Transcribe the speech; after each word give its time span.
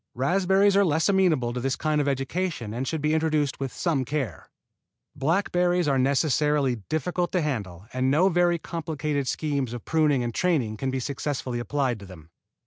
Raspberries 0.15 0.75
are 0.75 0.83
less 0.83 1.09
amenable 1.09 1.53
to 1.53 1.59
this 1.59 1.75
kind 1.75 2.01
of 2.01 2.07
education 2.07 2.73
and 2.73 2.87
should 2.87 3.01
be 3.03 3.13
introduced 3.13 3.59
with 3.59 3.71
some 3.71 4.03
care. 4.03 4.49
Blackberries 5.15 5.87
are 5.87 5.99
necessarily 5.99 6.77
difficult 6.89 7.31
to 7.33 7.41
handle 7.43 7.85
and 7.93 8.09
no 8.09 8.27
very 8.27 8.57
complicated 8.57 9.27
schemes 9.27 9.73
of 9.73 9.85
pruning 9.85 10.23
and 10.23 10.33
training 10.33 10.75
can 10.77 10.89
be 10.89 10.99
successfully 10.99 11.59
applied 11.59 11.99
to 11.99 12.07
them. 12.07 12.31